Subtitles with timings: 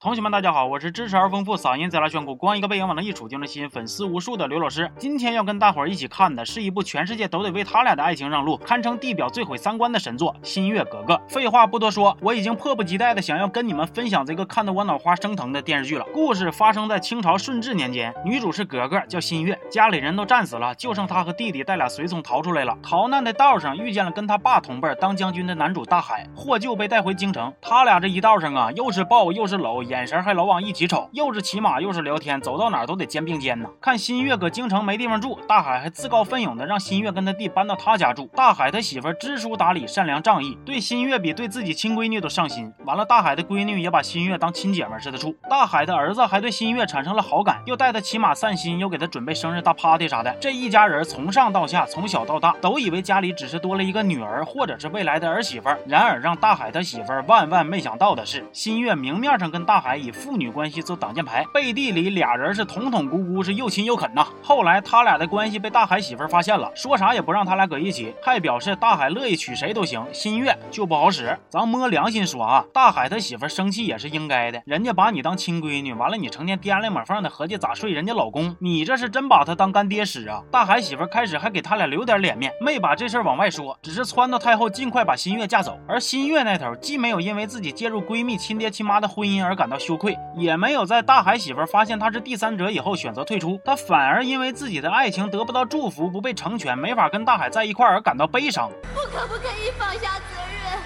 [0.00, 4.88] 同学们，大家好，我是知识而丰富、嗓音贼拉炫酷、光一个背影往那一杵就能吸引粉丝无数的刘老师。
[4.96, 11.14] 今天要跟大伙儿一起看的是一部全世界都得为他俩的爱情让路，堪称地表最毁三观的神作《新月格格》。
[11.26, 16.06] 废话不多说，我已经迫不及待的想要跟你们分享这个看得我脑花生疼的电视剧了。
[16.14, 22.78] 故事发生在清朝顺治年间，女主是格格，叫新月，家里人都战死了，就剩她和弟弟带俩随从逃出来了。
[22.80, 27.52] 逃难的道上遇见了跟他爸同辈当将军的男主大海，获救被带回京城。
[27.60, 30.72] 他俩这一道上啊，又是抱又是搂，眼神还老往一。
[30.78, 33.68] 起瞅，又是骑马又是聊天，走到哪都得肩并肩呢。
[33.80, 38.30] 看新月搁京城没地方住，大海还自告奋勇的让新月跟他弟搬到他家住。
[38.36, 42.72] 大海他媳妇知书达理、善良仗义，对新月比对自己亲闺女都上心。
[42.84, 45.34] 完了，大海的闺女也把新月当亲姐妹似的处。
[45.50, 50.32] 大海的儿子还对新月产生了好感，又带他骑马散心，又给他准备生日大 party 啥的。
[50.40, 55.68] 这一家人从上到下，从小到大，都以为家里只是多了一个女儿，或者是未来的儿媳妇。
[55.88, 61.46] 然而让大海他媳妇万万没想到的是，新月明面上跟大大海以父女关系做挡箭牌。
[61.54, 64.26] 背地里俩人是捅捅咕咕，是又亲又啃呐。
[64.42, 71.38] 后来他俩的关系被大海媳妇发现了，说啥也不让他俩搁一起，还表示大海乐意娶谁都行，新月就不好使。
[71.48, 80.42] 咱摸良心说啊，大海他媳妇生气也是应该的，人家把你当亲闺女，完了你成天掂来抹缝的合计咋睡人家老公，你这是真把他当干爹使啊？
[80.50, 85.78] 大海媳妇开始还给他俩留点脸面，没把这事往外说，只是撺掇太后尽快把新月嫁走。
[85.86, 98.70] 而新月那头既没有因为自己介入闺蜜亲爹亲妈的婚姻而感感到羞愧，也没有在大海媳妇发现他是第三者以后选择退出，他反而因为自己的爱情得不到祝福，不被成全，没法跟大海在一块而感到悲伤。
[98.94, 100.80] 我可不可以放下责任，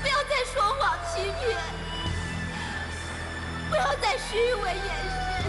[0.00, 1.58] 不要再说谎欺骗，
[3.68, 5.48] 不要再虚伪掩饰，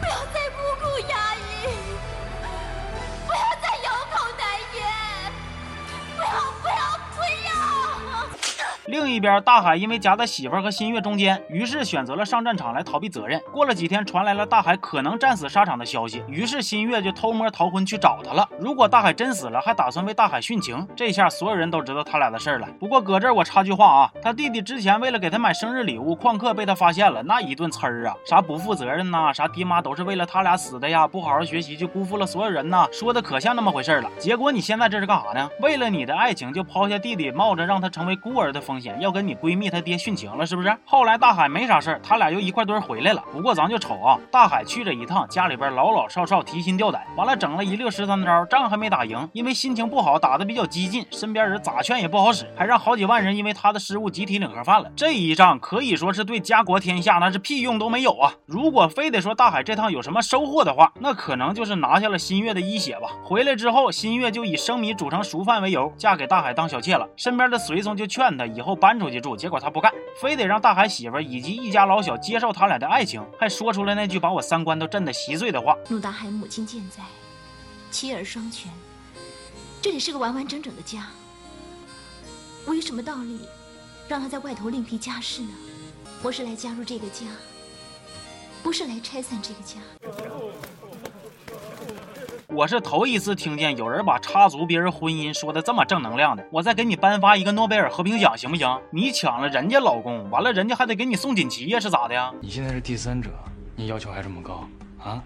[0.00, 1.66] 不要再不顾压抑，
[3.26, 3.42] 不要
[8.92, 13.40] 另一边，大海因为夹在媳妇儿和新月中间，于是选择了上战场来逃避责任。
[13.50, 18.46] 过了几天，传来了大海可能战死沙场的消息，于是新月就偷摸逃婚去找他了。
[18.60, 20.86] 如果大海真死了，还打算为大海殉情。
[20.94, 22.68] 这下所有人都知道他俩的事儿了。
[22.78, 34.10] 不过搁这儿我插句话啊，他弟弟之前为了给他买生日礼物，旷课被他发现了，那一顿呲儿啊，啥不负责任呐，啥爹妈都是为了他俩死的呀，不好好学习就辜负了所有人呐，说的可像那么回事了。
[34.18, 35.48] 结果你现在这是干啥呢？
[35.62, 40.74] 为了你的爱情就抛下弟弟，冒着让他成为孤儿的风险，要跟你闺蜜她爹殉情了，是不是？
[40.84, 43.22] 后来大海没啥事儿，他俩又一块堆回来了。
[43.32, 54.90] 不过咱就瞅啊，大海去这一趟，家里边老老少少提心吊胆，完了整了一溜十三招，仗还没打赢，因为心情不好，打的比较激进，身边人咋劝也不好使，还让好几万人因为他的失误集体领盒饭了。
[54.96, 58.32] 这一仗可以说是对家国天下那是屁用都没有啊！
[58.46, 63.08] 如果非得说大海这趟有什么收获的话，那可能就是拿下了新月的一血吧。
[63.22, 67.08] 回来之后，新月就以生米煮成熟饭为由，嫁给大海当小妾了。
[67.16, 75.76] 身边的随从就劝他以后搬出去住，结果他不干，非得让大海媳妇以及一家老小接受他俩的爱情，还说出了那句把我三观都震得稀碎的话。
[75.88, 77.02] 陆大海母亲健在，
[77.90, 78.70] 妻儿双全，
[79.80, 81.06] 这里是个完完整整的家。
[82.66, 83.40] 我有什么道理
[84.06, 85.50] 让他在外头另辟家室呢？
[86.22, 87.26] 我是来加入这个家，
[88.62, 89.80] 不是来拆散这个家。
[92.54, 96.46] 我是头一次听见有人把插足别人婚姻说的这么正能量的。
[96.50, 98.78] 我再给你颁发一个诺贝尔和平奖，行不行？
[98.90, 102.30] 你抢了人家老公，完了人家还得给你送锦旗呀，是咋的呀？
[102.42, 103.30] 你现在是第三者，
[103.74, 104.68] 你要求还这么高
[105.02, 105.22] 啊？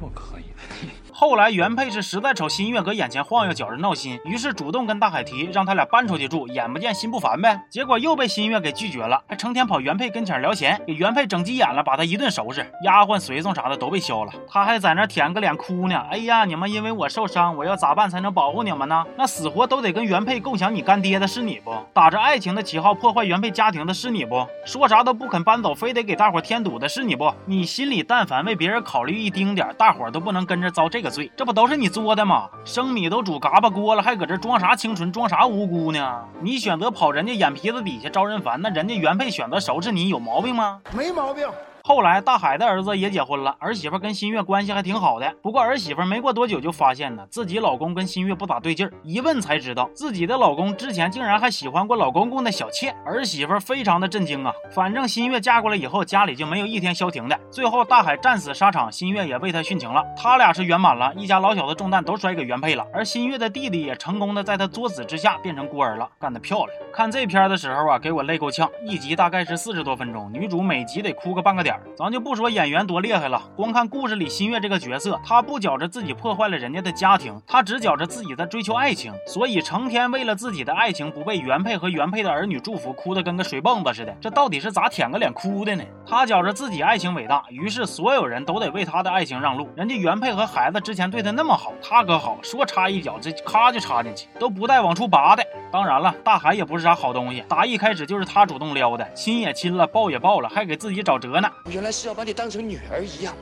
[0.00, 0.88] 不可以的，你。
[1.14, 7.62] 后来原配是实在瞅新月搁眼前晃悠，觉着闹心，于是主动跟大海提，让他俩搬出去住，眼不见心不烦呗。
[7.68, 16.02] 结果又被新月给拒绝了，还成天跑原配跟前聊闲，给原配整急眼了，把他一顿收拾，丫鬟随从啥的都被削了，他还在那舔个脸哭呢。
[16.10, 19.04] 哎呀，你们因为我受伤，我要咋办才能保护你们呢？
[19.18, 21.76] 那死活都得跟原配共享你干爹的是你不？
[21.92, 24.46] 打着爱情的旗号破坏原配家庭的是你不？
[24.64, 27.30] 说啥都不肯搬走，非得给大伙添堵的是你不？
[27.44, 31.92] 你心里但凡为别人考虑一丁点，大伙都不能跟着遭这个罪，这不都是你？
[31.92, 36.24] 作的吗，生米都煮嘎巴锅了，还搁这装啥清纯，装啥无辜呢？
[36.40, 40.80] 你选择跑人家眼皮子底下招人烦，那人家原配选择收拾你，有毛病吗？
[40.96, 41.46] 没毛病。
[41.84, 45.34] 后来，大海的儿子也结婚了，儿媳妇跟新月关系还挺好的。
[45.42, 48.92] 不过儿媳妇没过多久就发现呢，自己老公跟新月不咋对劲儿。
[49.02, 52.94] 一问才知道，自己的老公之前竟然还喜欢过老公公的小妾。
[53.04, 54.52] 儿媳妇非常的震惊啊！
[54.70, 57.36] 反正新月嫁过来以后，家里就没有一天消停的。
[57.50, 60.04] 最后大海战死沙场，新月也为他殉情了。
[60.16, 62.86] 他俩是圆满了，一家老小的重担都甩给原配了。
[62.94, 66.68] 而新月的弟弟也成功的在他作死之下变成孤儿了，干得漂亮！
[66.94, 68.70] 看这片的时候啊，给我累够呛。
[68.86, 71.71] 一集大概是四十多分钟，女主每集得哭个半个点。
[71.72, 84.14] 点咱就不说演员多厉害了，光看故事里新月这个角色，他不觉着自己破坏了人家的家庭，他只觉着自己在追求爱情，所以成天为了自己的爱情不被原配和原配的儿女祝福，哭得跟个水泵子似的。
[84.20, 85.84] 这到底是咋舔个脸哭的呢？
[86.06, 89.68] 他觉着自己爱情伟大，于是所有人都得为他的爱情让路。
[89.76, 95.44] 人家原配和孩子之前对他那么好，他可好，说插一脚，这咔就插进去，都不带往出拔的。
[95.70, 101.48] 当然了，大海也不是啥好东西，打一开始就是他主动撩的，亲也亲了，抱也抱了，还给自己找辙呢。
[101.64, 103.34] 我原来是要把你当成女儿一样，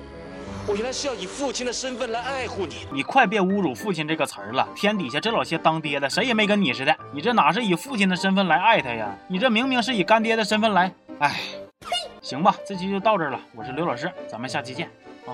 [0.66, 2.86] 我原来是要以父亲的身份来爱护你。
[2.92, 9.16] 你快别侮辱父亲这个词儿了，天底下这老些当爹的，谁也没跟你似的，你这哪是以父亲的身份来爱他呀？
[9.26, 11.40] 你这明明是以干爹的身份来，哎，
[12.20, 14.86] 行吧，这期就到这儿了，我是刘老师，咱们下期见
[15.26, 15.32] 啊。